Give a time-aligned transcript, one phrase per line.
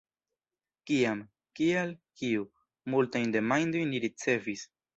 [0.91, 1.21] “Kiam?”
[1.59, 1.93] “Kial?”
[2.23, 2.47] “Kiu?”
[2.95, 4.69] Multajn demandojn ni ricevis.